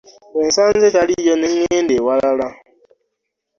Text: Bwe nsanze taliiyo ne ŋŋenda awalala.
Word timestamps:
Bwe 0.33 0.43
nsanze 0.49 0.87
taliiyo 0.95 1.33
ne 1.37 1.47
ŋŋenda 1.53 1.93
awalala. 1.99 2.47